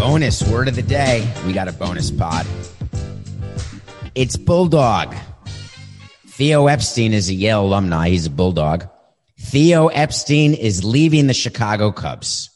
Bonus 0.00 0.42
word 0.44 0.66
of 0.66 0.76
the 0.76 0.82
day. 0.82 1.30
We 1.44 1.52
got 1.52 1.68
a 1.68 1.74
bonus 1.74 2.10
pod. 2.10 2.46
It's 4.14 4.34
Bulldog. 4.34 5.14
Theo 6.26 6.68
Epstein 6.68 7.12
is 7.12 7.28
a 7.28 7.34
Yale 7.34 7.66
alumni. 7.66 8.08
He's 8.08 8.24
a 8.24 8.30
Bulldog. 8.30 8.88
Theo 9.38 9.88
Epstein 9.88 10.54
is 10.54 10.82
leaving 10.82 11.26
the 11.26 11.34
Chicago 11.34 11.92
Cubs 11.92 12.48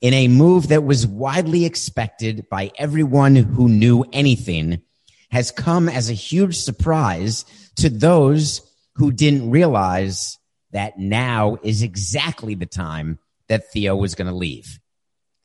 in 0.00 0.12
a 0.12 0.26
move 0.26 0.68
that 0.68 0.82
was 0.82 1.06
widely 1.06 1.66
expected 1.66 2.48
by 2.50 2.72
everyone 2.78 3.36
who 3.36 3.68
knew 3.68 4.04
anything 4.12 4.82
has 5.30 5.52
come 5.52 5.88
as 5.88 6.10
a 6.10 6.14
huge 6.14 6.56
surprise 6.56 7.44
to 7.76 7.88
those 7.88 8.60
who 8.96 9.12
didn't 9.12 9.50
realize 9.50 10.36
that 10.72 10.98
now 10.98 11.58
is 11.62 11.84
exactly 11.84 12.56
the 12.56 12.66
time 12.66 13.20
that 13.46 13.70
Theo 13.70 13.94
was 13.94 14.16
going 14.16 14.28
to 14.28 14.34
leave. 14.34 14.80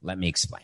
Let 0.02 0.18
me 0.18 0.28
explain. 0.28 0.64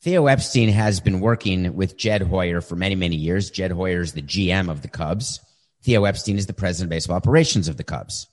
Theo 0.00 0.26
Epstein 0.26 0.68
has 0.68 1.00
been 1.00 1.18
working 1.18 1.74
with 1.74 1.96
Jed 1.96 2.22
Hoyer 2.22 2.60
for 2.60 2.76
many, 2.76 2.94
many 2.94 3.16
years. 3.16 3.50
Jed 3.50 3.72
Hoyer 3.72 4.00
is 4.00 4.12
the 4.12 4.22
GM 4.22 4.70
of 4.70 4.82
the 4.82 4.88
Cubs. 4.88 5.40
Theo 5.82 6.04
Epstein 6.04 6.38
is 6.38 6.46
the 6.46 6.52
president 6.52 6.86
of 6.86 6.90
baseball 6.90 7.16
operations 7.16 7.66
of 7.66 7.76
the 7.76 7.84
Cubs. 7.84 8.28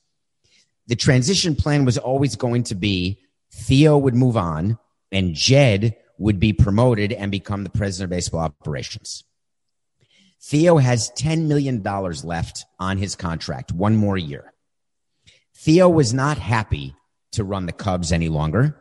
The 0.87 0.95
transition 0.95 1.55
plan 1.55 1.83
was 1.83 1.97
always 1.97 2.35
going 2.35 2.63
to 2.65 2.75
be 2.75 3.19
Theo 3.51 3.97
would 3.97 4.13
move 4.13 4.37
on 4.37 4.77
and 5.11 5.33
Jed 5.33 5.95
would 6.19 6.39
be 6.39 6.53
promoted 6.53 7.11
and 7.11 7.31
become 7.31 7.63
the 7.63 7.69
president 7.71 8.11
of 8.11 8.15
baseball 8.15 8.41
operations. 8.41 9.23
Theo 10.43 10.77
has 10.77 11.09
$10 11.17 11.47
million 11.47 11.81
left 11.81 12.65
on 12.79 12.99
his 12.99 13.15
contract, 13.15 13.71
one 13.71 13.95
more 13.95 14.17
year. 14.17 14.53
Theo 15.55 15.89
was 15.89 16.13
not 16.13 16.37
happy 16.37 16.93
to 17.31 17.43
run 17.43 17.65
the 17.65 17.71
Cubs 17.71 18.11
any 18.11 18.29
longer 18.29 18.79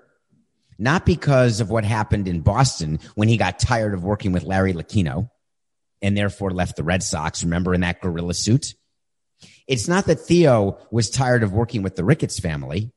not 0.78 1.06
because 1.06 1.60
of 1.60 1.70
what 1.70 1.84
happened 1.84 2.28
in 2.28 2.40
Boston 2.40 2.98
when 3.14 3.28
he 3.28 3.36
got 3.36 3.58
tired 3.58 3.94
of 3.94 4.04
working 4.04 4.32
with 4.32 4.42
Larry 4.42 4.72
Lucchino 4.72 5.30
and 6.02 6.16
therefore 6.16 6.50
left 6.50 6.76
the 6.76 6.84
Red 6.84 7.02
Sox. 7.02 7.44
Remember 7.44 7.74
in 7.74 7.80
that 7.80 8.00
gorilla 8.00 8.34
suit? 8.34 8.74
It's 9.66 9.88
not 9.88 10.06
that 10.06 10.20
Theo 10.20 10.78
was 10.90 11.10
tired 11.10 11.42
of 11.42 11.52
working 11.52 11.82
with 11.82 11.96
the 11.96 12.04
Ricketts 12.04 12.38
family. 12.38 12.92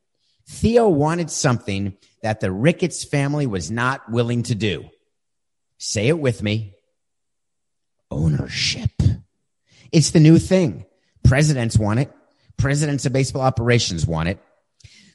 Theo 0.48 0.88
wanted 0.88 1.30
something 1.30 1.96
that 2.22 2.40
the 2.40 2.52
Ricketts 2.52 3.04
family 3.04 3.46
was 3.46 3.70
not 3.70 4.10
willing 4.10 4.42
to 4.44 4.54
do. 4.54 4.88
Say 5.78 6.08
it 6.08 6.18
with 6.18 6.42
me. 6.42 6.74
Ownership. 8.10 8.90
It's 9.92 10.10
the 10.10 10.20
new 10.20 10.38
thing. 10.38 10.84
Presidents 11.24 11.78
want 11.78 12.00
it. 12.00 12.12
Presidents 12.56 13.06
of 13.06 13.12
baseball 13.12 13.42
operations 13.42 14.06
want 14.06 14.28
it. 14.28 14.38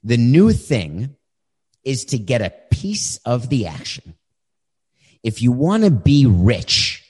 The 0.04 0.18
new 0.18 0.52
thing 0.52 1.16
is 1.84 2.06
to 2.06 2.18
get 2.18 2.42
a 2.42 2.54
piece 2.72 3.18
of 3.26 3.50
the 3.50 3.68
action. 3.68 4.16
If 5.24 5.42
you 5.42 5.52
want 5.52 5.84
to 5.84 5.92
be 5.92 6.26
rich, 6.26 7.04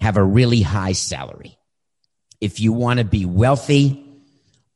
have 0.00 0.16
a 0.16 0.24
really 0.24 0.62
high 0.62 0.92
salary. 0.92 1.58
If 2.40 2.60
you 2.60 2.72
want 2.72 2.98
to 2.98 3.04
be 3.04 3.26
wealthy, 3.26 4.04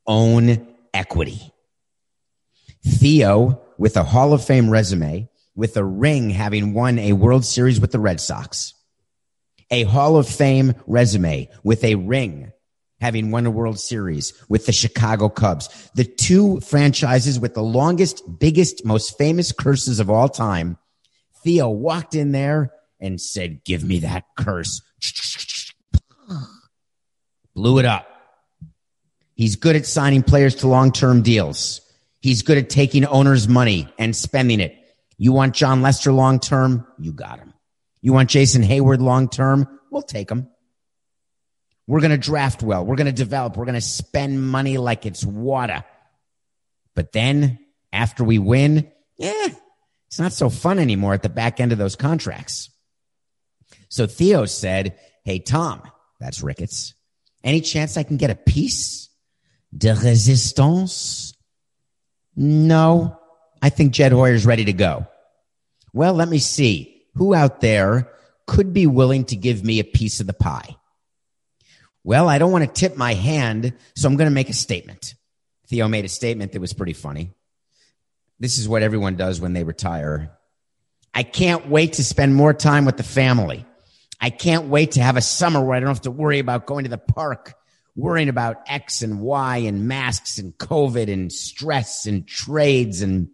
own 0.07 0.67
equity. 0.93 1.53
Theo, 2.85 3.63
with 3.79 3.97
a 3.97 4.05
Hall 4.05 4.33
of 4.33 4.45
Fame 4.45 4.69
resume, 4.69 5.29
with 5.55 5.77
a 5.77 5.85
ring 5.85 6.31
having 6.31 6.75
won 6.75 6.99
a 6.99 7.13
World 7.13 7.45
Series 7.45 7.81
with 7.81 7.93
the 7.93 7.99
Red 7.99 8.21
Sox, 8.21 8.75
a 9.71 9.85
Hall 9.85 10.17
of 10.17 10.29
Fame 10.29 10.75
resume 10.87 11.49
with 11.63 11.85
a 11.85 11.95
ring 11.95 12.52
having 13.03 13.33
won 13.33 13.45
a 13.47 13.51
World 13.51 13.81
Series 13.81 14.33
with 14.49 14.65
the 14.67 14.73
Chicago 14.73 15.29
Cubs, 15.29 15.91
the 15.97 16.05
two 16.05 16.61
franchises 16.61 17.41
with 17.41 17.53
the 17.53 17.63
longest, 17.63 18.23
biggest, 18.39 18.85
most 18.85 19.19
famous 19.19 19.51
curses 19.51 19.99
of 19.99 20.09
all 20.09 20.29
time. 20.29 20.79
Theo 21.43 21.69
walked 21.69 22.15
in 22.15 22.31
there 22.31 22.73
and 23.01 23.21
said, 23.21 23.65
give 23.65 23.83
me 23.83 23.99
that 23.99 24.23
curse. 24.39 24.81
Blew 27.57 27.81
it 27.81 27.85
up. 27.85 28.07
He's 29.35 29.57
good 29.57 29.75
at 29.75 29.85
signing 29.85 30.23
players 30.23 30.55
to 30.57 30.69
long-term 30.69 31.23
deals. 31.23 31.81
He's 32.21 32.43
good 32.43 32.57
at 32.57 32.71
taking 32.71 33.05
owners' 33.05 33.49
money 33.49 33.93
and 33.99 34.15
spending 34.15 34.61
it. 34.61 34.77
You 35.19 35.33
want 35.33 35.57
Jon 35.57 35.83
Lester 35.83 36.13
long-term? 36.13 36.87
You 37.01 37.13
got 37.13 37.41
him. 37.41 37.53
You 38.01 38.13
want 38.13 38.31
Jason 38.31 38.63
Heyward 38.63 39.01
long-term? 39.01 39.67
We'll 39.91 40.03
take 40.03 40.31
him. 40.31 40.52
We're 41.87 42.01
going 42.01 42.13
to 42.13 42.19
draft 42.19 42.63
well. 42.63 42.85
We're 42.85 42.97
going 42.97 43.07
to 43.07 43.13
develop. 43.13 43.57
We're 43.57 43.65
going 43.65 43.75
to 43.75 43.81
spend 43.81 44.43
money 44.43 44.79
like 44.79 45.05
it's 45.05 45.25
water. 45.25 45.85
But 46.95 47.13
then 47.13 47.59
after 47.93 48.25
we 48.25 48.39
win, 48.39 48.91
yeah, 49.17 49.49
it's 50.07 50.19
not 50.19 50.33
so 50.33 50.49
fun 50.49 50.79
anymore 50.79 51.15
at 51.15 51.23
the 51.23 51.29
back 51.29 51.61
end 51.61 51.73
of 51.73 51.79
those 51.79 51.97
contracts. 51.97 52.71
So 53.89 54.07
Theo 54.07 54.45
said, 54.45 54.99
Hey, 55.25 55.39
Tom, 55.39 55.83
that's 56.21 56.43
Ricketts. 56.43 56.95
Any 57.45 57.61
chance 57.61 57.97
I 57.97 58.03
can 58.03 58.17
get 58.17 58.31
a 58.31 58.35
piece 58.35 59.09
de 59.77 59.95
resistance? 59.95 61.35
No, 62.37 63.19
I 63.61 63.69
think 63.69 63.93
Jed 63.93 64.13
Hoyer's 64.13 64.47
ready 64.47 64.65
to 64.67 64.73
go. 64.73 65.07
Well, 65.93 66.15
let 66.15 66.29
me 66.29 66.39
see 66.39 67.05
who 67.15 67.35
out 67.35 67.61
there 67.61 68.11
could 68.47 68.73
be 68.73 68.87
willing 68.87 69.25
to 69.27 69.37
give 69.37 69.65
me 69.65 69.79
a 69.79 69.85
piece 69.85 70.21
of 70.21 70.27
the 70.27 70.33
pie. 70.33 70.77
Well, 72.05 72.29
I 72.29 72.39
don't 72.39 72.53
want 72.53 72.65
to 72.65 72.81
tip 72.81 72.97
my 72.97 73.15
hand, 73.15 73.75
so 73.95 74.09
I'm 74.09 74.17
going 74.17 74.31
to 74.31 74.35
make 74.35 74.49
a 74.49 74.55
statement. 74.55 75.15
Theo 75.69 75.89
made 75.89 76.05
a 76.05 76.09
statement 76.09 76.53
that 76.53 76.61
was 76.61 76.73
pretty 76.73 76.93
funny. 76.93 77.31
This 78.41 78.59
is 78.59 78.69
what 78.69 78.83
everyone 78.83 79.17
does 79.17 79.41
when 79.41 79.53
they 79.53 79.63
retire. 79.63 80.37
I 81.15 81.23
can't 81.23 81.69
wait 81.69 81.95
to 81.95 82.05
spend 82.05 82.35
more 82.35 82.53
time 82.53 82.85
with 82.85 82.97
the 82.97 83.03
family. 83.03 83.65
I 84.21 84.31
can't 84.31 84.69
wait 84.69 84.93
to 84.93 85.03
have 85.03 85.17
a 85.17 85.21
summer 85.21 85.65
where 85.65 85.77
I 85.77 85.81
don't 85.81 85.89
have 85.89 86.03
to 86.03 86.11
worry 86.11 86.41
about 86.41 86.67
going 86.67 86.85
to 86.85 86.91
the 86.91 86.99
park, 86.99 87.55
worrying 87.95 88.29
about 88.29 88.57
X 88.67 89.03
and 89.03 89.21
Y 89.21 89.59
and 89.59 89.87
masks 89.87 90.39
and 90.39 90.57
COVID 90.59 91.13
and 91.13 91.33
stress 91.33 92.07
and 92.07 92.27
trades 92.27 93.03
and 93.03 93.29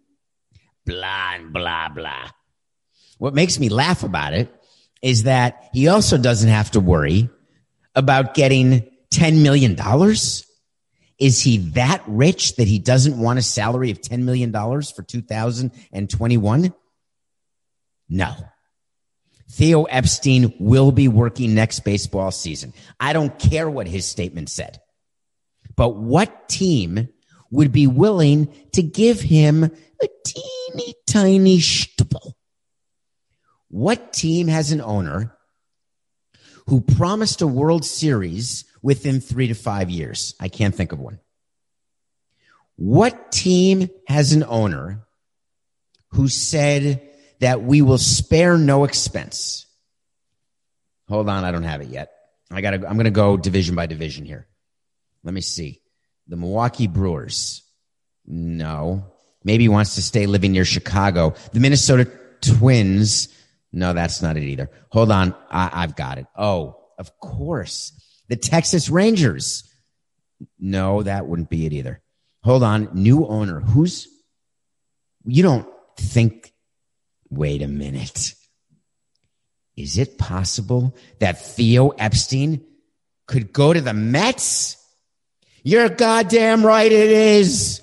blah 0.85 1.33
and 1.35 1.53
blah, 1.53 1.89
blah. 1.89 2.29
What 3.17 3.33
makes 3.33 3.59
me 3.59 3.69
laugh 3.69 4.03
about 4.03 4.33
it 4.33 4.53
is 5.01 5.23
that 5.23 5.69
he 5.73 5.87
also 5.87 6.17
doesn't 6.17 6.49
have 6.49 6.71
to 6.71 6.79
worry 6.79 7.29
about 7.99 8.33
getting 8.33 8.89
$10 9.11 9.43
million? 9.43 9.77
Is 11.19 11.41
he 11.41 11.57
that 11.73 12.01
rich 12.07 12.55
that 12.55 12.67
he 12.67 12.79
doesn't 12.79 13.19
want 13.19 13.39
a 13.39 13.43
salary 13.43 13.91
of 13.91 14.01
$10 14.01 14.23
million 14.23 14.51
for 14.51 15.03
2021? 15.03 16.73
No. 18.09 18.35
Theo 19.51 19.83
Epstein 19.83 20.53
will 20.59 20.91
be 20.91 21.07
working 21.07 21.53
next 21.53 21.81
baseball 21.81 22.31
season. 22.31 22.73
I 22.99 23.13
don't 23.13 23.37
care 23.37 23.69
what 23.69 23.87
his 23.87 24.05
statement 24.05 24.49
said. 24.49 24.79
But 25.75 25.95
what 25.95 26.47
team 26.49 27.09
would 27.51 27.71
be 27.71 27.87
willing 27.87 28.53
to 28.73 28.83
give 28.83 29.19
him 29.19 29.63
a 29.63 30.07
teeny 30.25 30.93
tiny 31.07 31.59
stipple? 31.59 32.37
What 33.69 34.13
team 34.13 34.47
has 34.47 34.71
an 34.71 34.81
owner 34.81 35.35
who 36.69 36.81
promised 36.81 37.41
a 37.41 37.47
World 37.47 37.83
Series 37.83 38.63
within 38.83 39.21
three 39.21 39.47
to 39.47 39.55
five 39.55 39.89
years? 39.89 40.35
I 40.39 40.49
can't 40.49 40.73
think 40.75 40.91
of 40.91 40.99
one. 40.99 41.19
What 42.75 43.31
team 43.31 43.89
has 44.07 44.33
an 44.33 44.43
owner 44.43 45.01
who 46.09 46.27
said 46.27 47.01
that 47.39 47.63
we 47.63 47.81
will 47.81 47.97
spare 47.97 48.55
no 48.55 48.83
expense? 48.83 49.65
Hold 51.07 51.27
on, 51.27 51.43
I 51.43 51.51
don't 51.51 51.63
have 51.63 51.81
it 51.81 51.87
yet. 51.87 52.11
I 52.51 52.61
gotta, 52.61 52.87
I'm 52.87 52.97
gonna 52.97 53.09
go 53.09 53.35
division 53.35 53.75
by 53.75 53.87
division 53.87 54.25
here. 54.25 54.47
Let 55.23 55.33
me 55.33 55.41
see. 55.41 55.81
The 56.27 56.37
Milwaukee 56.37 56.87
Brewers. 56.87 57.63
No. 58.27 59.05
Maybe 59.43 59.63
he 59.63 59.69
wants 59.69 59.95
to 59.95 60.03
stay 60.03 60.27
living 60.27 60.51
near 60.51 60.65
Chicago. 60.65 61.33
The 61.51 61.59
Minnesota 61.59 62.05
Twins 62.41 63.27
no, 63.71 63.93
that's 63.93 64.21
not 64.21 64.37
it 64.37 64.43
either. 64.43 64.69
Hold 64.89 65.11
on. 65.11 65.35
I, 65.49 65.69
I've 65.71 65.95
got 65.95 66.17
it. 66.17 66.25
Oh, 66.35 66.77
of 66.97 67.19
course. 67.19 67.93
The 68.27 68.35
Texas 68.35 68.89
Rangers. 68.89 69.63
No, 70.59 71.03
that 71.03 71.27
wouldn't 71.27 71.49
be 71.49 71.65
it 71.65 71.73
either. 71.73 72.01
Hold 72.43 72.63
on. 72.63 72.89
New 72.93 73.25
owner. 73.25 73.59
Who's, 73.59 74.07
you 75.25 75.43
don't 75.43 75.67
think, 75.97 76.53
wait 77.29 77.61
a 77.61 77.67
minute. 77.67 78.33
Is 79.75 79.97
it 79.97 80.17
possible 80.17 80.95
that 81.19 81.41
Theo 81.41 81.89
Epstein 81.89 82.65
could 83.27 83.53
go 83.53 83.71
to 83.71 83.81
the 83.81 83.93
Mets? 83.93 84.77
You're 85.63 85.89
goddamn 85.89 86.65
right 86.65 86.91
it 86.91 87.11
is. 87.11 87.81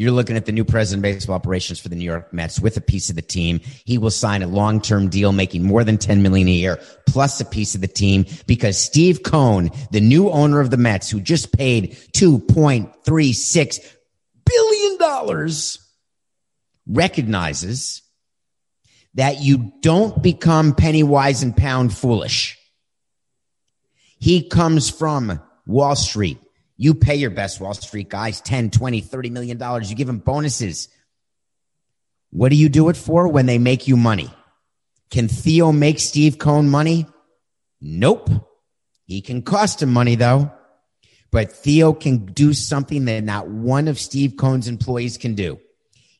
You're 0.00 0.12
looking 0.12 0.38
at 0.38 0.46
the 0.46 0.52
new 0.52 0.64
president 0.64 1.04
of 1.04 1.14
baseball 1.14 1.34
operations 1.34 1.78
for 1.78 1.90
the 1.90 1.94
New 1.94 2.06
York 2.06 2.32
Mets 2.32 2.58
with 2.58 2.74
a 2.78 2.80
piece 2.80 3.10
of 3.10 3.16
the 3.16 3.20
team. 3.20 3.60
He 3.84 3.98
will 3.98 4.10
sign 4.10 4.42
a 4.42 4.46
long-term 4.46 5.10
deal 5.10 5.30
making 5.30 5.62
more 5.62 5.84
than 5.84 5.98
10 5.98 6.22
million 6.22 6.48
a 6.48 6.52
year 6.52 6.80
plus 7.06 7.38
a 7.38 7.44
piece 7.44 7.74
of 7.74 7.82
the 7.82 7.86
team 7.86 8.24
because 8.46 8.78
Steve 8.78 9.22
Cohen, 9.22 9.68
the 9.90 10.00
new 10.00 10.30
owner 10.30 10.58
of 10.60 10.70
the 10.70 10.78
Mets 10.78 11.10
who 11.10 11.20
just 11.20 11.52
paid 11.52 11.98
2.36 12.14 13.94
billion 14.46 14.96
dollars 14.96 15.86
recognizes 16.86 18.00
that 19.12 19.42
you 19.42 19.70
don't 19.82 20.22
become 20.22 20.74
penny 20.74 21.02
wise 21.02 21.42
and 21.42 21.54
pound 21.54 21.92
foolish. 21.92 22.56
He 24.18 24.48
comes 24.48 24.88
from 24.88 25.42
Wall 25.66 25.94
Street. 25.94 26.38
You 26.82 26.94
pay 26.94 27.16
your 27.16 27.28
best 27.28 27.60
Wall 27.60 27.74
Street 27.74 28.08
guys 28.08 28.40
10, 28.40 28.70
20, 28.70 29.02
30 29.02 29.28
million 29.28 29.58
dollars. 29.58 29.90
You 29.90 29.96
give 29.96 30.06
them 30.06 30.16
bonuses. 30.16 30.88
What 32.30 32.48
do 32.48 32.56
you 32.56 32.70
do 32.70 32.88
it 32.88 32.96
for 32.96 33.28
when 33.28 33.44
they 33.44 33.58
make 33.58 33.86
you 33.86 33.98
money? 33.98 34.30
Can 35.10 35.28
Theo 35.28 35.72
make 35.72 35.98
Steve 35.98 36.38
Cohen 36.38 36.70
money? 36.70 37.04
Nope. 37.82 38.30
He 39.04 39.20
can 39.20 39.42
cost 39.42 39.82
him 39.82 39.92
money 39.92 40.14
though. 40.14 40.50
But 41.30 41.52
Theo 41.52 41.92
can 41.92 42.24
do 42.24 42.54
something 42.54 43.04
that 43.04 43.24
not 43.24 43.46
one 43.46 43.86
of 43.86 43.98
Steve 43.98 44.38
Cohen's 44.38 44.66
employees 44.66 45.18
can 45.18 45.34
do. 45.34 45.60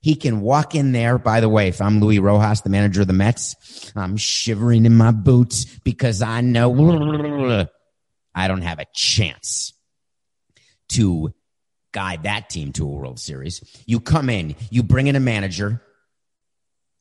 He 0.03 0.15
can 0.15 0.43
walk 0.43 0.75
in 0.75 0.93
there. 0.93 1.17
By 1.17 1.41
the 1.41 1.49
way, 1.49 1.69
if 1.69 1.81
I'm 1.81 2.01
Luis 2.01 2.19
Rojas, 2.19 2.61
the 2.61 2.69
manager 2.69 3.01
of 3.01 3.07
the 3.07 3.15
Mets, 3.15 3.91
I'm 3.97 4.19
shivering 4.19 4.85
in 4.85 4.95
my 4.95 5.11
boots 5.11 5.65
because 5.85 6.21
I 6.21 6.43
know 6.43 7.67
I 8.35 8.47
don't 8.47 8.61
have 8.61 8.79
a 8.79 8.87
chance 8.93 9.73
to 10.91 11.35
guide 11.93 12.23
that 12.25 12.51
team 12.51 12.73
to 12.73 12.85
a 12.85 12.89
World 12.89 13.19
Series. 13.19 13.63
You 13.87 14.01
come 14.01 14.31
in, 14.31 14.55
you 14.71 14.83
bring 14.83 15.07
in 15.07 15.17
a 15.17 15.21
manager 15.21 15.83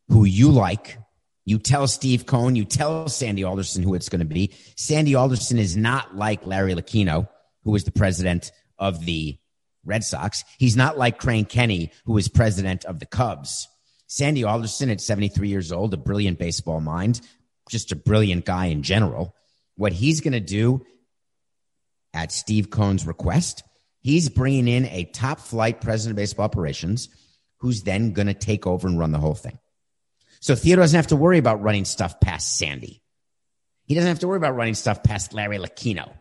who 0.08 0.26
you 0.26 0.52
like. 0.52 0.98
You 1.46 1.58
tell 1.58 1.88
Steve 1.88 2.26
Cohen, 2.26 2.56
you 2.56 2.66
tell 2.66 3.08
Sandy 3.08 3.44
Alderson 3.44 3.84
who 3.84 3.96
it's 3.96 4.10
going 4.10 4.20
to 4.20 4.26
be. 4.26 4.54
Sandy 4.76 5.16
Alderson 5.16 5.58
is 5.58 5.76
not 5.76 6.16
like 6.16 6.46
Larry 6.46 6.74
Lucchino, 6.74 7.28
who 7.64 7.72
was 7.72 7.84
the 7.84 7.92
president 7.92 8.52
of 8.78 9.06
the 9.06 9.38
Red 9.84 10.04
Sox. 10.04 10.44
He's 10.58 10.76
not 10.76 10.98
like 10.98 11.18
Crane 11.18 11.46
Kenney, 11.46 11.92
who 12.06 12.14
was 12.14 12.28
president 12.28 12.86
of 12.86 13.00
the 13.00 13.06
Cubs. 13.06 13.68
Sandy 14.08 14.44
Alderson 14.44 14.90
at 14.90 15.02
73 15.02 15.50
years 15.50 15.72
old, 15.72 15.94
a 15.94 15.98
brilliant 15.98 16.40
baseball 16.40 16.82
mind, 16.82 17.22
just 17.70 17.92
a 17.92 17.96
brilliant 17.96 18.46
guy 18.46 18.68
in 18.68 18.84
general. 18.84 19.36
What 19.76 19.94
he's 19.94 20.22
going 20.22 20.34
to 20.34 20.40
do 20.40 20.86
at 22.14 22.32
Steve 22.32 22.70
Cohen's 22.70 23.06
request 23.06 23.64
He's 24.02 24.30
bringing 24.30 24.68
in 24.68 24.86
a 24.86 25.06
top 25.06 25.40
flight 25.40 25.82
president 25.82 26.14
of 26.14 26.18
baseball 26.18 26.46
operations 26.46 27.10
who's 27.58 27.84
then 27.84 28.14
going 28.14 28.28
to 28.28 28.34
take 28.34 28.66
over 28.66 28.88
and 28.88 28.98
run 28.98 29.12
the 29.12 29.20
whole 29.20 29.36
thing. 29.36 29.60
So 30.40 30.56
Theodore 30.56 30.84
doesn't 30.84 30.98
have 30.98 31.08
to 31.08 31.18
worry 31.18 31.38
about 31.38 31.62
running 31.62 31.86
stuff 31.86 32.20
past 32.20 32.58
Sandy. 32.58 33.02
He 33.86 33.96
doesn't 33.96 34.08
have 34.08 34.20
to 34.20 34.28
worry 34.28 34.38
about 34.38 34.56
running 34.56 34.76
stuff 34.76 35.04
past 35.04 35.34
Larry 35.34 35.58
Lucchino. 35.58 36.14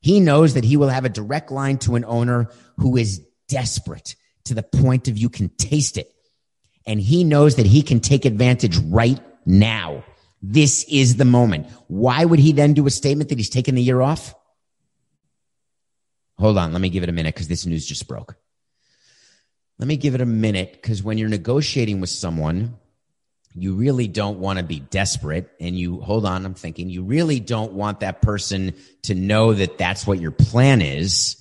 He 0.00 0.20
knows 0.20 0.54
that 0.54 0.64
he 0.64 0.76
will 0.76 0.90
have 0.90 1.04
a 1.04 1.08
direct 1.08 1.50
line 1.50 1.78
to 1.78 1.96
an 1.96 2.04
owner 2.04 2.50
who 2.76 2.96
is 2.96 3.26
desperate 3.48 4.14
to 4.44 4.54
the 4.54 4.62
point 4.62 5.08
of 5.08 5.18
you 5.18 5.28
can 5.28 5.48
taste 5.48 5.96
it. 5.96 6.12
And 6.86 7.00
he 7.00 7.24
knows 7.24 7.56
that 7.56 7.66
he 7.66 7.82
can 7.82 8.00
take 8.00 8.26
advantage 8.26 8.76
right 8.76 9.20
now. 9.46 10.04
This 10.42 10.84
is 10.84 11.16
the 11.16 11.24
moment. 11.24 11.66
Why 11.88 12.24
would 12.24 12.38
he 12.38 12.52
then 12.52 12.74
do 12.74 12.86
a 12.86 12.90
statement 12.90 13.30
that 13.30 13.38
he's 13.38 13.48
taking 13.48 13.74
the 13.74 13.82
year 13.82 14.02
off? 14.02 14.34
Hold 16.38 16.58
on. 16.58 16.72
Let 16.72 16.80
me 16.80 16.88
give 16.88 17.02
it 17.02 17.08
a 17.08 17.12
minute 17.12 17.34
because 17.34 17.48
this 17.48 17.66
news 17.66 17.86
just 17.86 18.08
broke. 18.08 18.36
Let 19.78 19.88
me 19.88 19.96
give 19.96 20.14
it 20.14 20.20
a 20.20 20.26
minute 20.26 20.72
because 20.72 21.02
when 21.02 21.18
you're 21.18 21.28
negotiating 21.28 22.00
with 22.00 22.10
someone, 22.10 22.74
you 23.54 23.74
really 23.74 24.08
don't 24.08 24.38
want 24.38 24.58
to 24.58 24.64
be 24.64 24.80
desperate. 24.80 25.50
And 25.60 25.78
you, 25.78 26.00
hold 26.00 26.26
on, 26.26 26.44
I'm 26.44 26.54
thinking, 26.54 26.90
you 26.90 27.04
really 27.04 27.40
don't 27.40 27.72
want 27.72 28.00
that 28.00 28.20
person 28.20 28.74
to 29.02 29.14
know 29.14 29.54
that 29.54 29.78
that's 29.78 30.06
what 30.06 30.20
your 30.20 30.32
plan 30.32 30.82
is. 30.82 31.36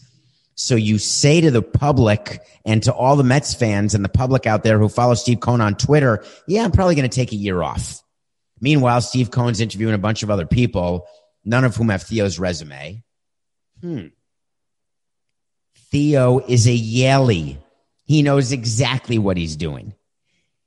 So 0.55 0.75
you 0.75 0.99
say 0.99 1.41
to 1.41 1.51
the 1.51 1.63
public 1.63 2.41
and 2.65 2.83
to 2.83 2.93
all 2.93 3.15
the 3.15 3.23
Mets 3.23 3.55
fans 3.55 3.95
and 3.95 4.05
the 4.05 4.09
public 4.09 4.45
out 4.45 4.63
there 4.63 4.77
who 4.77 4.87
follow 4.87 5.15
Steve 5.15 5.39
Cohen 5.39 5.61
on 5.61 5.75
Twitter, 5.75 6.23
yeah, 6.47 6.63
I'm 6.63 6.71
probably 6.71 6.95
going 6.95 7.09
to 7.09 7.15
take 7.15 7.31
a 7.31 7.37
year 7.37 7.63
off. 7.63 8.01
Meanwhile, 8.61 9.01
Steve 9.01 9.31
Cohen's 9.31 9.59
interviewing 9.59 9.95
a 9.95 9.99
bunch 9.99 10.23
of 10.23 10.29
other 10.29 10.45
people, 10.45 11.07
none 11.43 11.65
of 11.65 11.75
whom 11.75 11.89
have 11.89 12.03
Theo's 12.03 12.39
resume. 12.39 13.03
Hmm. 13.81 14.07
Theo 15.93 16.39
is 16.39 16.65
a 16.65 16.75
Yalie. 16.75 17.59
He 18.05 18.23
knows 18.23 18.51
exactly 18.51 19.19
what 19.19 19.37
he's 19.37 19.55
doing. 19.55 19.93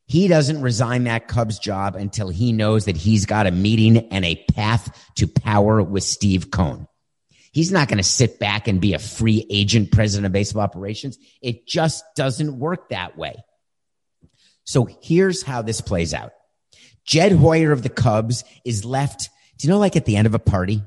He 0.07 0.29
doesn't 0.29 0.63
resign 0.63 1.03
that 1.05 1.27
Cubs 1.27 1.59
job 1.59 1.97
until 1.97 2.29
he 2.29 2.53
knows 2.53 2.85
that 2.85 2.97
he's 2.97 3.27
got 3.27 3.49
a 3.49 3.51
meeting 3.51 4.09
and 4.13 4.25
a 4.25 4.45
path 4.55 4.97
to 5.17 5.27
power 5.27 5.83
with 5.83 6.05
Steve 6.05 6.53
Cohen. 6.53 6.87
He's 7.51 7.73
not 7.73 7.89
going 7.89 7.99
to 7.99 8.05
sit 8.05 8.39
back 8.39 8.69
and 8.69 8.81
be 8.81 8.95
a 8.95 9.01
free 9.01 9.45
agent 9.51 9.91
president 9.91 10.27
of 10.27 10.33
baseball 10.33 10.63
operations. 10.63 11.19
It 11.43 11.67
just 11.67 12.05
doesn't 12.15 12.61
work 12.61 12.91
that 12.91 13.19
way. 13.19 13.35
So 14.63 14.89
here's 15.03 15.43
how 15.43 15.63
this 15.63 15.81
plays 15.81 16.15
out. 16.15 16.31
Jed 17.05 17.33
Hoyer 17.33 17.73
of 17.73 17.83
the 17.83 17.89
Cubs 17.89 18.45
is 18.65 18.85
left. 18.85 19.29
Do 19.59 19.67
you 19.67 19.73
know, 19.73 19.81
like 19.81 19.97
at 19.97 20.05
the 20.05 20.15
end 20.15 20.29
of 20.29 20.35
a 20.35 20.39
party 20.39 20.85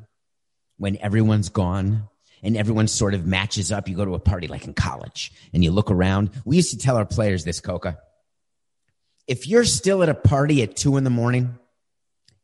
when 0.77 0.97
everyone's 1.01 1.49
gone 1.49 2.08
and 2.43 2.57
everyone 2.57 2.87
sort 2.87 3.13
of 3.13 3.25
matches 3.25 3.71
up. 3.71 3.87
You 3.87 3.95
go 3.95 4.05
to 4.05 4.15
a 4.15 4.19
party 4.19 4.47
like 4.47 4.65
in 4.65 4.73
college 4.73 5.31
and 5.53 5.63
you 5.63 5.71
look 5.71 5.91
around. 5.91 6.31
We 6.45 6.55
used 6.55 6.71
to 6.71 6.77
tell 6.77 6.97
our 6.97 7.05
players 7.05 7.43
this, 7.43 7.59
Coca. 7.59 7.97
If 9.27 9.47
you're 9.47 9.65
still 9.65 10.01
at 10.01 10.09
a 10.09 10.15
party 10.15 10.63
at 10.63 10.75
two 10.75 10.97
in 10.97 11.03
the 11.03 11.09
morning, 11.09 11.57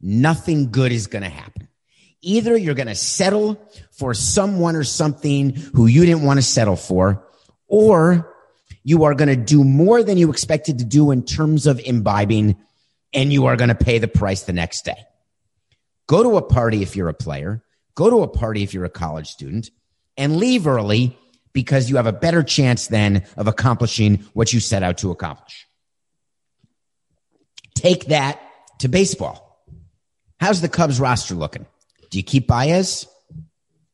nothing 0.01 0.71
good 0.71 0.91
is 0.91 1.07
going 1.07 1.23
to 1.23 1.29
happen. 1.29 1.67
Either 2.21 2.57
you're 2.57 2.75
going 2.75 2.87
to 2.87 2.95
settle 2.95 3.59
for 3.91 4.13
someone 4.13 4.75
or 4.75 4.83
something 4.83 5.55
who 5.73 5.85
you 5.87 6.05
didn't 6.05 6.23
want 6.23 6.37
to 6.37 6.43
settle 6.43 6.75
for, 6.75 7.27
or 7.67 8.33
you 8.83 9.03
are 9.03 9.13
going 9.13 9.29
to 9.29 9.35
do 9.35 9.63
more 9.63 10.03
than 10.03 10.17
you 10.17 10.29
expected 10.29 10.79
to 10.79 10.85
do 10.85 11.11
in 11.11 11.23
terms 11.23 11.67
of 11.67 11.79
imbibing 11.79 12.55
and 13.13 13.31
you 13.31 13.45
are 13.45 13.55
going 13.55 13.69
to 13.69 13.75
pay 13.75 13.97
the 13.97 14.07
price 14.07 14.43
the 14.43 14.53
next 14.53 14.85
day. 14.85 15.05
Go 16.07 16.21
to 16.21 16.37
a 16.37 16.41
party 16.41 16.83
if 16.83 16.95
you're 16.95 17.09
a 17.09 17.13
player. 17.13 17.63
Go 17.95 18.09
to 18.09 18.21
a 18.21 18.27
party 18.27 18.61
if 18.61 18.73
you're 18.73 18.85
a 18.85 18.89
college 18.89 19.27
student 19.27 19.69
and 20.17 20.37
leave 20.37 20.67
early 20.67 21.17
because 21.53 21.89
you 21.89 21.95
have 21.95 22.07
a 22.07 22.13
better 22.13 22.43
chance 22.43 22.87
then 22.87 23.25
of 23.37 23.47
accomplishing 23.47 24.25
what 24.33 24.53
you 24.53 24.59
set 24.59 24.83
out 24.83 24.97
to 24.99 25.11
accomplish. 25.11 25.65
Take 27.75 28.07
that 28.07 28.39
to 28.79 28.87
baseball. 28.87 29.65
How's 30.39 30.61
the 30.61 30.69
Cubs 30.69 30.99
roster 30.99 31.33
looking? 31.33 31.65
Do 32.09 32.17
you 32.17 32.23
keep 32.23 32.47
Baez? 32.47 33.07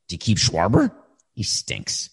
Do 0.08 0.16
you 0.16 0.20
keep 0.20 0.38
Schwarber? 0.38 0.92
He 1.34 1.44
stinks. 1.44 2.10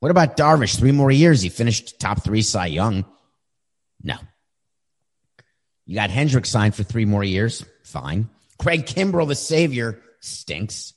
What 0.00 0.10
about 0.10 0.36
Darvish? 0.36 0.76
Three 0.78 0.92
more 0.92 1.10
years. 1.10 1.42
He 1.42 1.48
finished 1.48 2.00
top 2.00 2.24
three 2.24 2.42
Cy 2.42 2.66
Young. 2.66 3.04
No. 4.02 4.16
You 5.86 5.94
got 5.94 6.10
Hendricks 6.10 6.50
signed 6.50 6.74
for 6.74 6.82
three 6.82 7.04
more 7.04 7.22
years. 7.22 7.64
Fine. 7.84 8.30
Craig 8.58 8.86
Kimbrel, 8.86 9.28
the 9.28 9.34
savior, 9.34 10.00
stinks. 10.20 10.94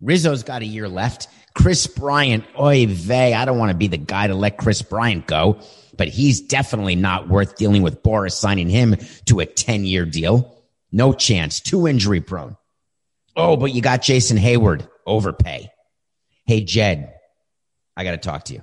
Rizzo's 0.00 0.42
got 0.42 0.62
a 0.62 0.66
year 0.66 0.88
left. 0.88 1.28
Kris 1.54 1.86
Bryant, 1.86 2.44
oy 2.58 2.86
vey. 2.86 3.32
I 3.32 3.44
don't 3.44 3.58
want 3.58 3.70
to 3.70 3.76
be 3.76 3.88
the 3.88 3.96
guy 3.96 4.26
to 4.26 4.34
let 4.34 4.58
Kris 4.58 4.82
Bryant 4.82 5.26
go, 5.26 5.58
but 5.96 6.08
he's 6.08 6.40
definitely 6.40 6.96
not 6.96 7.28
worth 7.28 7.56
dealing 7.56 7.82
with 7.82 8.02
Boras 8.02 8.32
signing 8.32 8.68
him 8.68 8.96
to 9.24 9.40
a 9.40 9.46
10 9.46 9.84
year 9.84 10.04
deal. 10.04 10.62
No 10.92 11.12
chance. 11.12 11.60
Too 11.60 11.88
injury 11.88 12.20
prone. 12.20 12.56
Oh, 13.34 13.56
but 13.56 13.72
you 13.72 13.80
got 13.82 14.02
Jason 14.02 14.36
Heyward. 14.36 14.86
Overpay. 15.06 15.70
Hey, 16.46 16.60
Jed, 16.62 17.14
I 17.96 18.04
got 18.04 18.12
to 18.12 18.16
talk 18.18 18.44
to 18.44 18.54
you. 18.54 18.62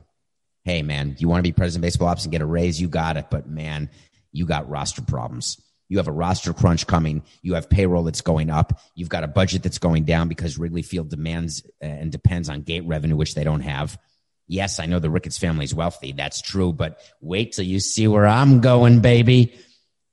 Hey, 0.65 0.81
man, 0.81 1.15
you 1.19 1.27
want 1.27 1.39
to 1.39 1.43
be 1.43 1.51
president 1.51 1.83
of 1.83 1.87
baseball 1.87 2.07
ops 2.09 2.23
and 2.23 2.31
get 2.31 2.41
a 2.41 2.45
raise? 2.45 2.79
You 2.79 2.87
got 2.87 3.17
it. 3.17 3.27
But 3.29 3.47
man, 3.47 3.89
you 4.31 4.45
got 4.45 4.69
roster 4.69 5.01
problems. 5.01 5.59
You 5.89 5.97
have 5.97 6.07
a 6.07 6.11
roster 6.11 6.53
crunch 6.53 6.87
coming. 6.87 7.23
You 7.41 7.53
have 7.55 7.69
payroll 7.69 8.03
that's 8.03 8.21
going 8.21 8.49
up. 8.49 8.79
You've 8.95 9.09
got 9.09 9.23
a 9.23 9.27
budget 9.27 9.63
that's 9.63 9.77
going 9.77 10.05
down 10.05 10.27
because 10.27 10.57
Wrigley 10.57 10.81
Field 10.81 11.09
demands 11.09 11.63
uh, 11.81 11.85
and 11.85 12.11
depends 12.11 12.49
on 12.49 12.61
gate 12.61 12.85
revenue, 12.85 13.15
which 13.15 13.35
they 13.35 13.43
don't 13.43 13.61
have. 13.61 13.99
Yes, 14.47 14.79
I 14.79 14.85
know 14.85 14.99
the 14.99 15.09
Ricketts 15.09 15.37
family 15.37 15.65
is 15.65 15.73
wealthy. 15.73 16.11
That's 16.11 16.41
true. 16.41 16.73
But 16.73 16.99
wait 17.21 17.53
till 17.53 17.65
you 17.65 17.79
see 17.79 18.07
where 18.07 18.27
I'm 18.27 18.61
going, 18.61 18.99
baby. 19.01 19.55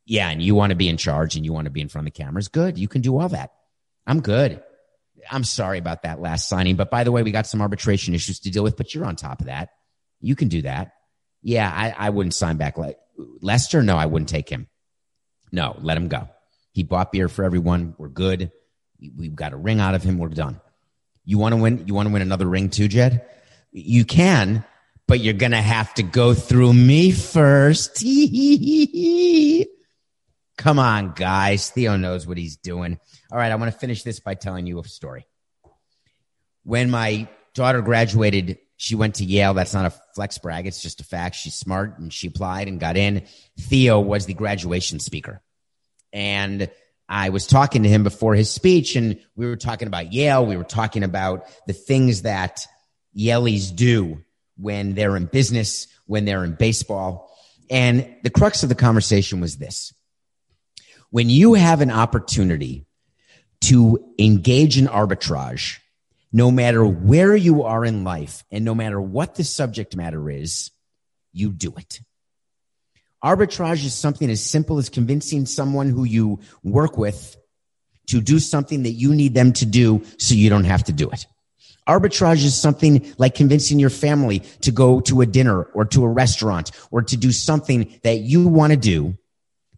Yeah. 0.07 0.29
And 0.29 0.43
you 0.43 0.55
want 0.55 0.71
to 0.71 0.77
be 0.77 0.89
in 0.89 0.97
charge 0.97 1.37
and 1.37 1.45
you 1.45 1.53
want 1.53 1.67
to 1.67 1.71
be 1.71 1.81
in 1.81 1.89
front 1.89 2.07
of 2.07 2.13
the 2.13 2.23
cameras. 2.23 2.49
Good. 2.49 2.79
You 2.79 2.89
can 2.89 3.01
do 3.01 3.19
all 3.19 3.29
that. 3.31 3.53
I'm 4.07 4.21
good. 4.21 4.63
I'm 5.31 5.45
sorry 5.45 5.79
about 5.79 6.03
that 6.03 6.21
last 6.21 6.49
signing. 6.49 6.77
But 6.77 6.91
by 6.91 7.05
the 7.05 7.13
way, 7.13 7.23
we 7.23 7.31
got 7.31 7.47
some 7.47 7.61
arbitration 7.61 8.15
issues 8.15 8.41
to 8.41 8.51
deal 8.51 8.63
with, 8.63 8.77
but 8.77 8.95
you're 8.95 9.05
on 9.05 9.17
top 9.17 9.41
of 9.41 9.47
that. 9.47 9.71
You 10.21 10.35
can 10.35 10.49
do 10.49 10.63
that. 10.63 10.93
Yeah, 11.43 11.71
I, 11.73 12.07
I 12.07 12.11
wouldn't 12.11 12.35
sign 12.35 12.57
back 12.57 12.77
Le- 12.79 12.95
Lester. 13.41 13.83
No, 13.83 13.97
I 13.97 14.07
wouldn't 14.07 14.29
take 14.29 14.49
him. 14.49 14.69
No, 15.53 15.77
let 15.81 15.97
him 15.97 16.09
go. 16.09 16.29
He 16.73 16.83
bought 16.83 17.13
beer 17.13 17.29
for 17.29 17.45
everyone. 17.45 17.95
We're 17.99 18.09
good. 18.09 18.53
We've 19.17 19.35
got 19.35 19.53
a 19.53 19.57
ring 19.57 19.81
out 19.81 19.95
of 19.95 20.03
him. 20.03 20.19
We're 20.19 20.29
done. 20.29 20.61
You 21.25 21.39
want 21.39 21.55
to 21.55 21.61
win? 21.61 21.87
You 21.87 21.95
want 21.95 22.09
to 22.09 22.13
win 22.13 22.23
another 22.23 22.47
ring 22.47 22.71
too, 22.71 22.89
Jed? 22.89 23.25
You 23.73 24.05
can, 24.05 24.65
but 25.07 25.21
you're 25.21 25.35
going 25.35 25.53
to 25.53 25.63
have 25.63 25.95
to 25.95 26.03
go 26.03 26.35
through 26.35 26.73
me 26.73 27.13
first. 27.13 28.05
Come 30.57 30.79
on, 30.79 31.13
guys. 31.13 31.71
Theo 31.71 31.97
knows 31.97 32.27
what 32.27 32.37
he's 32.37 32.57
doing. 32.57 32.99
All 33.33 33.39
right. 33.39 33.51
I 33.51 33.55
want 33.55 33.73
to 33.73 33.79
finish 33.79 34.03
this 34.03 34.21
by 34.21 34.35
telling 34.35 34.67
you 34.67 34.79
a 34.79 34.85
story. 34.85 35.27
When 36.65 36.91
my 36.91 37.29
daughter 37.55 37.81
graduated, 37.81 38.59
she 38.81 38.95
went 38.95 39.17
to 39.17 39.27
Yale. 39.27 39.53
That's 39.53 39.75
not 39.75 39.85
a 39.85 39.95
flex 40.15 40.39
brag. 40.39 40.67
It's 40.67 40.81
just 40.81 41.03
a 41.03 41.05
fact. 41.05 41.37
She's 41.37 41.55
smart 41.55 41.99
and 41.99 42.11
she 42.11 42.29
applied 42.29 42.67
and 42.67 42.81
got 42.81 42.97
in. 42.97 43.27
Theo 43.59 44.01
was 44.01 44.25
the 44.25 44.33
graduation 44.33 45.01
speaker. 45.01 45.43
And 46.15 46.71
I 47.07 47.29
was 47.29 47.47
talking 47.47 47.83
to 47.83 47.91
him 47.91 48.05
before 48.05 48.35
his 48.35 48.51
speech 48.51 48.97
and 48.97 49.21
we 49.37 49.45
were 49.45 49.59
talking 49.59 49.87
about 49.87 50.15
Yale. 50.15 50.47
We 50.47 50.57
were 50.57 50.65
talking 50.65 51.03
about 51.03 51.45
the 51.67 51.75
things 51.75 52.23
that 52.23 52.67
Yalies 53.15 53.77
do 53.77 54.25
when 54.57 54.95
they're 54.95 55.15
in 55.15 55.27
business, 55.27 55.87
when 56.07 56.25
they're 56.25 56.43
in 56.43 56.55
baseball. 56.55 57.31
And 57.69 58.17
the 58.23 58.31
crux 58.31 58.63
of 58.63 58.71
the 58.71 58.75
conversation 58.75 59.43
was 59.43 59.59
this. 59.59 59.93
When 61.11 61.29
you 61.29 61.53
have 61.53 61.83
an 61.83 61.91
opportunity 61.91 62.87
to 63.61 64.15
engage 64.19 64.79
in 64.79 64.87
arbitrage, 64.87 65.80
no 66.33 66.51
matter 66.51 66.85
where 66.85 67.35
you 67.35 67.65
are 67.65 67.85
in 67.85 68.05
life 68.05 68.45
and 68.51 68.65
no 68.65 68.75
matter 68.75 69.01
what 69.01 69.35
the 69.35 69.45
subject 69.45 69.97
matter 69.97 70.31
is, 70.31 70.71
you 71.33 71.51
do 71.51 71.75
it. 71.77 72.01
Arbitrage 73.23 73.85
is 73.85 73.95
something 73.95 74.31
as 74.31 74.43
simple 74.43 74.79
as 74.79 74.89
convincing 74.89 75.45
someone 75.45 75.91
who 75.91 76.05
you 76.05 76.41
work 76.63 76.97
with 76.97 77.37
to 78.07 78.21
do 78.21 78.39
something 78.39 78.85
that 78.85 78.93
you 78.93 79.15
need 79.15 79.35
them 79.35 79.53
to 79.53 79.67
do 79.67 80.03
so 80.19 80.35
you 80.35 80.49
don't 80.49 80.65
have 80.65 80.85
to 80.85 80.93
do 80.93 81.11
it. 81.11 81.27
Arbitrage 81.89 82.45
is 82.45 82.59
something 82.59 83.13
like 83.19 83.35
convincing 83.35 83.79
your 83.79 83.91
family 83.91 84.41
to 84.63 84.71
go 84.71 85.01
to 85.01 85.21
a 85.21 85.27
dinner 85.27 85.63
or 85.63 85.85
to 85.87 86.05
a 86.05 86.09
restaurant 86.09 86.71
or 86.91 87.03
to 87.03 87.17
do 87.17 87.33
something 87.33 87.99
that 88.03 88.19
you 88.19 88.47
want 88.47 88.73
to 88.73 88.77
do, 88.77 89.17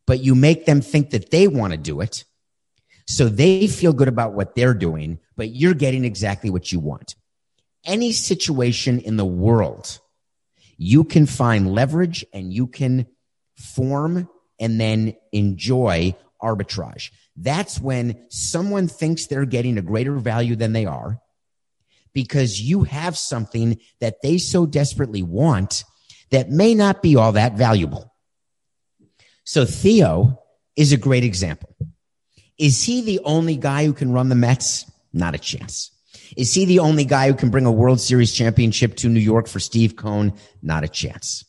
but 0.06 0.20
you 0.20 0.34
make 0.34 0.66
them 0.66 0.80
think 0.80 1.10
that 1.10 1.30
they 1.30 1.48
want 1.48 1.72
to 1.72 1.78
do 1.78 2.00
it. 2.00 2.24
So 3.06 3.28
they 3.28 3.66
feel 3.66 3.92
good 3.92 4.08
about 4.08 4.32
what 4.32 4.54
they're 4.54 4.74
doing, 4.74 5.18
but 5.36 5.50
you're 5.50 5.74
getting 5.74 6.04
exactly 6.04 6.50
what 6.50 6.70
you 6.72 6.80
want. 6.80 7.14
Any 7.84 8.12
situation 8.12 9.00
in 9.00 9.16
the 9.16 9.24
world, 9.24 9.98
you 10.76 11.04
can 11.04 11.26
find 11.26 11.72
leverage 11.72 12.24
and 12.32 12.52
you 12.52 12.66
can 12.66 13.06
form 13.56 14.28
and 14.60 14.80
then 14.80 15.14
enjoy 15.32 16.16
arbitrage. 16.40 17.10
That's 17.36 17.80
when 17.80 18.24
someone 18.28 18.88
thinks 18.88 19.26
they're 19.26 19.44
getting 19.44 19.78
a 19.78 19.82
greater 19.82 20.16
value 20.16 20.56
than 20.56 20.72
they 20.72 20.86
are 20.86 21.20
because 22.12 22.60
you 22.60 22.84
have 22.84 23.16
something 23.16 23.80
that 24.00 24.22
they 24.22 24.38
so 24.38 24.66
desperately 24.66 25.22
want 25.22 25.84
that 26.30 26.50
may 26.50 26.74
not 26.74 27.02
be 27.02 27.16
all 27.16 27.32
that 27.32 27.56
valuable. 27.56 28.12
So 29.44 29.64
Theo 29.64 30.40
is 30.76 30.92
a 30.92 30.96
great 30.96 31.24
example. 31.24 31.74
Is 32.62 32.84
he 32.84 33.00
the 33.02 33.18
only 33.24 33.56
guy 33.56 33.86
who 33.86 33.92
can 33.92 34.12
run 34.12 34.28
the 34.28 34.36
Mets? 34.36 34.88
Not 35.12 35.34
a 35.34 35.38
chance. 35.38 35.90
Is 36.36 36.54
he 36.54 36.64
the 36.64 36.78
only 36.78 37.04
guy 37.04 37.26
who 37.26 37.34
can 37.34 37.50
bring 37.50 37.66
a 37.66 37.72
World 37.72 38.00
Series 38.00 38.32
championship 38.32 38.94
to 38.98 39.08
New 39.08 39.18
York 39.18 39.48
for 39.48 39.58
Steve 39.58 39.96
Cohen? 39.96 40.34
Not 40.62 40.84
a 40.84 40.88
chance. 40.88 41.44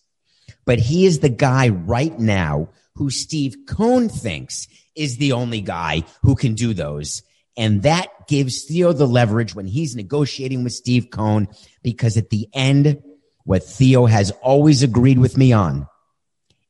But 0.65 0.79
he 0.79 1.05
is 1.05 1.19
the 1.19 1.29
guy 1.29 1.69
right 1.69 2.17
now 2.17 2.69
who 2.95 3.11
Steve 3.11 3.55
Cohen 3.67 4.09
thinks 4.09 4.67
is 4.95 5.17
the 5.17 5.33
only 5.33 5.61
guy 5.61 6.03
who 6.23 6.33
can 6.33 6.55
do 6.55 6.73
those. 6.73 7.21
And 7.55 7.83
that 7.83 8.07
gives 8.27 8.63
Theo 8.63 8.91
the 8.91 9.07
leverage 9.07 9.53
when 9.53 9.67
he's 9.67 9.95
negotiating 9.95 10.63
with 10.63 10.73
Steve 10.73 11.11
Cohen, 11.11 11.47
because 11.83 12.17
at 12.17 12.31
the 12.31 12.49
end, 12.53 13.03
what 13.43 13.63
Theo 13.63 14.07
has 14.07 14.31
always 14.41 14.81
agreed 14.81 15.19
with 15.19 15.37
me 15.37 15.53
on 15.53 15.87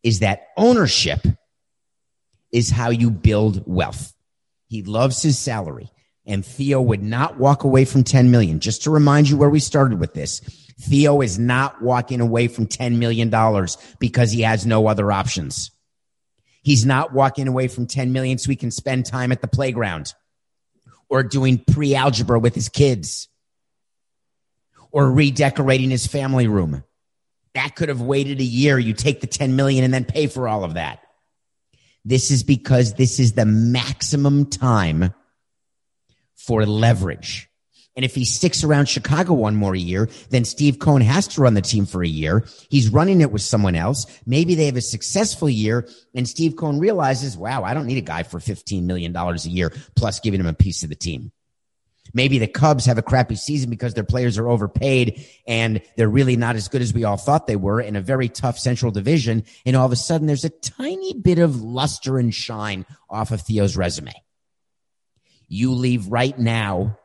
is 0.03 0.19
that 0.19 0.47
ownership 0.57 1.25
is 2.51 2.69
how 2.69 2.89
you 2.89 3.09
build 3.09 3.63
wealth. 3.65 4.12
He 4.73 4.81
loves 4.81 5.21
his 5.21 5.37
salary 5.37 5.91
and 6.25 6.43
Theo 6.43 6.81
would 6.81 7.03
not 7.03 7.37
walk 7.37 7.63
away 7.63 7.85
from 7.85 8.03
10 8.03 8.31
million. 8.31 8.59
Just 8.59 8.81
to 8.85 8.89
remind 8.89 9.29
you 9.29 9.37
where 9.37 9.51
we 9.51 9.59
started 9.59 9.99
with 9.99 10.15
this. 10.15 10.39
Theo 10.81 11.21
is 11.21 11.37
not 11.37 11.83
walking 11.83 12.21
away 12.21 12.47
from 12.47 12.65
$10 12.65 12.97
million 12.97 13.29
because 13.99 14.31
he 14.31 14.41
has 14.41 14.65
no 14.65 14.87
other 14.87 15.11
options. 15.11 15.69
He's 16.63 16.87
not 16.87 17.13
walking 17.13 17.47
away 17.47 17.67
from 17.67 17.85
10 17.85 18.13
million 18.13 18.39
so 18.39 18.49
he 18.49 18.55
can 18.55 18.71
spend 18.71 19.05
time 19.05 19.31
at 19.31 19.41
the 19.41 19.47
playground 19.47 20.11
or 21.07 21.21
doing 21.21 21.63
pre 21.71 21.93
algebra 21.93 22.39
with 22.39 22.55
his 22.55 22.67
kids 22.67 23.27
or 24.89 25.11
redecorating 25.11 25.91
his 25.91 26.07
family 26.07 26.47
room. 26.47 26.83
That 27.53 27.75
could 27.75 27.89
have 27.89 28.01
waited 28.01 28.39
a 28.39 28.43
year. 28.43 28.79
You 28.79 28.93
take 28.93 29.21
the 29.21 29.27
10 29.27 29.55
million 29.55 29.83
and 29.83 29.93
then 29.93 30.05
pay 30.05 30.25
for 30.25 30.47
all 30.47 30.63
of 30.63 30.73
that. 30.73 31.03
This 32.05 32.31
is 32.31 32.43
because 32.43 32.93
this 32.95 33.19
is 33.19 33.33
the 33.33 33.45
maximum 33.45 34.49
time 34.49 35.13
for 36.35 36.65
leverage. 36.65 37.49
And 37.95 38.03
if 38.03 38.15
he 38.15 38.25
sticks 38.25 38.63
around 38.63 38.89
Chicago 38.89 39.33
one 39.33 39.55
more 39.55 39.75
year, 39.75 40.09
then 40.29 40.45
Steve 40.45 40.79
Cohen 40.79 41.03
has 41.03 41.27
to 41.29 41.41
run 41.41 41.53
the 41.53 41.61
team 41.61 41.85
for 41.85 42.03
a 42.03 42.07
year. 42.07 42.45
He's 42.69 42.89
running 42.89 43.21
it 43.21 43.31
with 43.31 43.43
someone 43.43 43.75
else. 43.75 44.07
Maybe 44.25 44.55
they 44.55 44.65
have 44.65 44.77
a 44.77 44.81
successful 44.81 45.49
year 45.49 45.87
and 46.15 46.27
Steve 46.27 46.55
Cohen 46.55 46.79
realizes, 46.79 47.37
wow, 47.37 47.63
I 47.63 47.75
don't 47.75 47.85
need 47.85 47.99
a 47.99 48.01
guy 48.01 48.23
for 48.23 48.39
$15 48.39 48.83
million 48.83 49.15
a 49.15 49.35
year 49.43 49.71
plus 49.95 50.19
giving 50.19 50.39
him 50.39 50.47
a 50.47 50.53
piece 50.53 50.83
of 50.83 50.89
the 50.89 50.95
team. 50.95 51.31
Maybe 52.13 52.37
the 52.37 52.47
Cubs 52.47 52.85
have 52.85 52.97
a 52.97 53.03
crappy 53.03 53.35
season 53.35 53.69
because 53.69 53.93
their 53.93 54.03
players 54.03 54.37
are 54.37 54.47
overpaid 54.47 55.25
and 55.47 55.81
they're 55.95 56.09
really 56.09 56.35
not 56.35 56.55
as 56.55 56.67
good 56.67 56.81
as 56.81 56.93
we 56.93 57.05
all 57.05 57.17
thought 57.17 57.47
they 57.47 57.55
were 57.55 57.81
in 57.81 57.95
a 57.95 58.01
very 58.01 58.29
tough 58.29 58.59
central 58.59 58.91
division. 58.91 59.45
And 59.65 59.75
all 59.75 59.85
of 59.85 59.91
a 59.91 59.95
sudden 59.95 60.27
there's 60.27 60.45
a 60.45 60.49
tiny 60.49 61.13
bit 61.13 61.39
of 61.39 61.61
luster 61.61 62.19
and 62.19 62.33
shine 62.33 62.85
off 63.09 63.31
of 63.31 63.41
Theo's 63.41 63.77
resume. 63.77 64.13
You 65.47 65.71
leave 65.73 66.07
right 66.07 66.37
now 66.37 66.99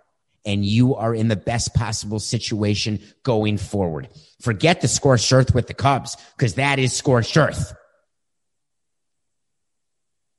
and 0.44 0.64
you 0.64 0.94
are 0.94 1.14
in 1.14 1.28
the 1.28 1.36
best 1.36 1.74
possible 1.74 2.18
situation 2.18 3.00
going 3.22 3.56
forward. 3.56 4.08
Forget 4.40 4.80
the 4.80 4.88
scorched 4.88 5.32
earth 5.32 5.54
with 5.54 5.68
the 5.68 5.74
Cubs 5.74 6.16
because 6.36 6.54
that 6.54 6.78
is 6.78 6.92
scorched 6.92 7.36
earth. 7.36 7.74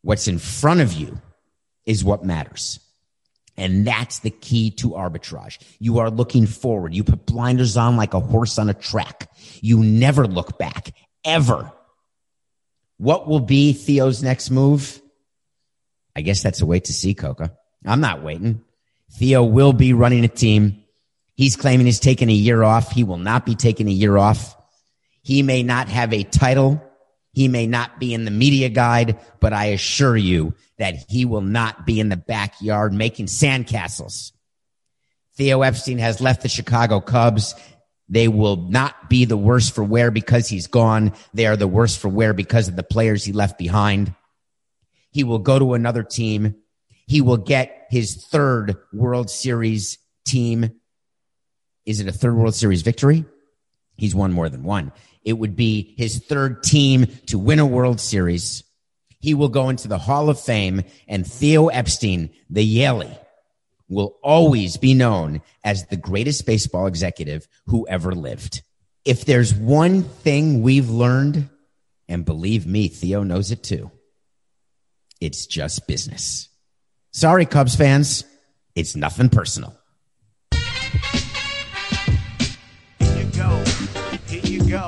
What's 0.01 0.27
in 0.27 0.39
front 0.39 0.81
of 0.81 0.93
you 0.93 1.19
is 1.85 2.03
what 2.03 2.23
matters. 2.23 2.79
And 3.59 3.85
that's 3.85 4.19
the 4.19 4.29
key 4.29 4.71
to 4.71 4.91
arbitrage. 4.91 5.59
You 5.79 5.99
are 5.99 6.09
looking 6.09 6.47
forward. 6.47 6.93
You 6.93 7.03
put 7.03 7.25
blinders 7.25 7.75
on 7.75 7.97
like 7.97 8.13
a 8.13 8.21
horse 8.21 8.57
on 8.57 8.69
a 8.69 8.73
track. 8.73 9.29
You 9.59 9.83
never 9.83 10.25
look 10.25 10.57
back, 10.57 10.95
ever. 11.25 11.69
What 12.97 13.27
will 13.27 13.41
be 13.41 13.73
Theo's 13.73 14.23
next 14.23 14.49
move? 14.49 15.01
I 16.15 16.21
guess 16.21 16.41
that's 16.41 16.61
a 16.61 16.65
wait 16.65 16.85
to 16.85 16.93
see, 16.93 17.13
Coca. 17.13 17.51
I'm 17.85 17.99
not 17.99 18.23
waiting. 18.23 18.63
Theo 19.11 19.43
will 19.43 19.73
be 19.73 19.91
running 19.91 20.23
a 20.23 20.29
team. 20.29 20.83
He's 21.35 21.57
claiming 21.57 21.85
he's 21.85 21.99
taking 21.99 22.29
a 22.29 22.33
year 22.33 22.63
off. 22.63 22.91
He 22.91 23.03
will 23.03 23.17
not 23.17 23.45
be 23.45 23.55
taking 23.55 23.89
a 23.89 23.91
year 23.91 24.17
off. 24.17 24.55
He 25.21 25.43
may 25.43 25.63
not 25.63 25.89
have 25.89 26.13
a 26.13 26.23
title. 26.23 26.81
He 27.39 27.47
may 27.47 27.67
not 27.67 27.99
be 27.99 28.13
in 28.13 28.25
the 28.25 28.31
media 28.31 28.67
guide, 28.67 29.17
but 29.39 29.53
I 29.53 29.67
assure 29.67 30.17
you 30.17 30.53
that 30.77 30.95
he 31.07 31.23
will 31.23 31.41
not 31.41 31.85
be 31.85 31.99
in 31.99 32.09
the 32.09 32.17
backyard 32.17 32.93
making 32.93 33.27
sandcastles. 33.27 34.33
Theo 35.35 35.61
Epstein 35.61 35.99
has 35.99 36.19
left 36.19 36.41
the 36.41 36.49
Chicago 36.49 36.99
Cubs. 36.99 37.55
They 38.09 38.27
will 38.27 38.57
not 38.57 39.09
be 39.09 39.23
the 39.23 39.37
worse 39.37 39.69
for 39.69 39.83
wear 39.83 40.11
because 40.11 40.49
he's 40.49 40.67
gone. 40.67 41.13
They 41.33 41.45
are 41.45 41.55
the 41.55 41.67
worse 41.67 41.95
for 41.95 42.09
wear 42.09 42.33
because 42.33 42.67
of 42.67 42.75
the 42.75 42.83
players 42.83 43.23
he 43.23 43.31
left 43.31 43.57
behind. 43.57 44.13
He 45.11 45.23
will 45.23 45.39
go 45.39 45.57
to 45.59 45.75
another 45.75 46.03
team 46.03 46.55
he 47.09 47.21
will 47.21 47.37
get 47.37 47.87
his 47.89 48.23
third 48.27 48.75
World 48.93 49.31
Series 49.31 49.97
team. 50.27 50.79
Is 51.83 52.01
it 52.01 52.07
a 52.07 52.11
third 52.11 52.35
World 52.35 52.53
Series 52.53 52.83
victory? 52.83 53.25
He's 53.97 54.13
won 54.13 54.31
more 54.31 54.47
than 54.47 54.61
one. 54.61 54.91
It 55.29 55.37
would 55.37 55.55
be 55.55 55.93
his 55.95 56.17
third 56.17 56.63
team 56.63 57.05
to 57.27 57.37
win 57.37 57.59
a 57.59 57.65
World 57.65 57.99
Series. 57.99 58.63
He 59.19 59.35
will 59.35 59.49
go 59.49 59.69
into 59.69 59.87
the 59.87 59.99
Hall 59.99 60.27
of 60.27 60.39
Fame, 60.39 60.81
and 61.07 61.23
Theo 61.23 61.67
Epstein, 61.67 62.31
the 62.49 62.65
Yalie, 62.65 63.15
will 63.87 64.17
always 64.23 64.77
be 64.77 64.95
known 64.95 65.43
as 65.63 65.85
the 65.85 65.97
greatest 65.97 66.47
baseball 66.47 66.87
executive 66.87 67.47
who 67.67 67.87
ever 67.87 68.13
lived. 68.13 68.63
If 69.05 69.25
there's 69.25 69.53
one 69.53 70.01
thing 70.01 70.63
we've 70.63 70.89
learned, 70.89 71.47
and 72.07 72.25
believe 72.25 72.65
me, 72.65 72.87
Theo 72.87 73.21
knows 73.21 73.51
it 73.51 73.61
too, 73.61 73.91
it's 75.21 75.45
just 75.45 75.87
business. 75.87 76.49
Sorry, 77.11 77.45
Cubs 77.45 77.75
fans, 77.75 78.23
it's 78.73 78.95
nothing 78.95 79.29
personal. 79.29 79.77
Here 82.99 83.15
you 83.15 83.25
go. 83.25 83.63
Here 84.25 84.41
you 84.43 84.67
go. 84.67 84.87